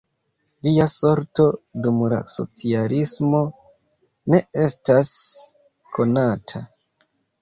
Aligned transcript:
Lia 0.67 0.85
sorto 0.93 1.43
dum 1.83 1.99
la 2.13 2.21
socialismo 2.35 3.41
ne 4.35 4.39
estas 4.65 5.13
konata. 5.99 6.65